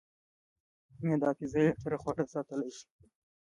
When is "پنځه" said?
1.37-1.57